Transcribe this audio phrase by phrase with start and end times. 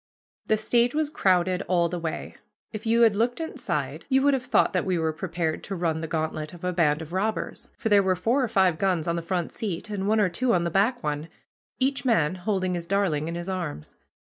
[0.47, 2.33] The stage was crowded all the way.
[2.73, 6.01] If you had looked inside you would have thought that we were prepared to run
[6.01, 9.15] the gantlet of a band of robbers, for there were four or five guns on
[9.15, 11.27] the front seat and one or two on the back one,
[11.77, 13.93] each man holding his darling in his arms.